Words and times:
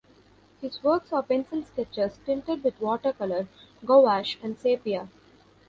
His 0.61 0.81
works 0.81 1.13
are 1.13 1.21
pencil 1.21 1.61
sketches 1.61 2.17
tinted 2.25 2.63
with 2.63 2.81
watercolour, 2.81 3.47
gouache 3.85 4.39
and 4.41 4.57
sepia. 4.57 5.09